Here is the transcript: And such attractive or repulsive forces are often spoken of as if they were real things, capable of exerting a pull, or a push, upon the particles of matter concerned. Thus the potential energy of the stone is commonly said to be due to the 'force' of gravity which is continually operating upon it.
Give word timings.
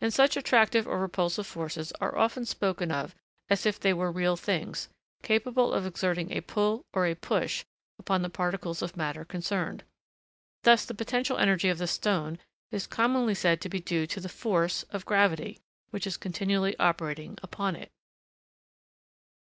And 0.00 0.10
such 0.10 0.38
attractive 0.38 0.88
or 0.88 0.98
repulsive 1.00 1.46
forces 1.46 1.92
are 2.00 2.16
often 2.16 2.46
spoken 2.46 2.90
of 2.90 3.14
as 3.50 3.66
if 3.66 3.78
they 3.78 3.92
were 3.92 4.10
real 4.10 4.34
things, 4.34 4.88
capable 5.22 5.74
of 5.74 5.84
exerting 5.84 6.32
a 6.32 6.40
pull, 6.40 6.86
or 6.94 7.04
a 7.06 7.14
push, 7.14 7.66
upon 7.98 8.22
the 8.22 8.30
particles 8.30 8.80
of 8.80 8.96
matter 8.96 9.22
concerned. 9.22 9.84
Thus 10.62 10.86
the 10.86 10.94
potential 10.94 11.36
energy 11.36 11.68
of 11.68 11.76
the 11.76 11.86
stone 11.86 12.38
is 12.70 12.86
commonly 12.86 13.34
said 13.34 13.60
to 13.60 13.68
be 13.68 13.80
due 13.80 14.06
to 14.06 14.18
the 14.18 14.30
'force' 14.30 14.84
of 14.84 15.04
gravity 15.04 15.60
which 15.90 16.06
is 16.06 16.16
continually 16.16 16.74
operating 16.78 17.36
upon 17.42 17.76
it. 17.76 17.92